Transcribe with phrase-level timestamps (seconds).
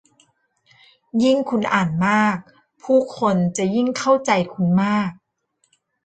[1.23, 2.37] ยิ่งคุณอ่านมาก
[2.83, 5.11] ผู้คนจะยิ่งเข้าใจคุณมาก